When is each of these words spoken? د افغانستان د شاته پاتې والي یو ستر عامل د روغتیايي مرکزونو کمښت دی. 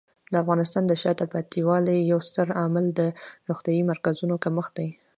د 0.31 0.33
افغانستان 0.43 0.83
د 0.87 0.93
شاته 1.01 1.25
پاتې 1.33 1.59
والي 1.67 1.97
یو 2.11 2.19
ستر 2.27 2.47
عامل 2.59 2.85
د 2.99 3.01
روغتیايي 3.47 3.83
مرکزونو 3.91 4.35
کمښت 4.43 4.71
دی. 4.79 4.89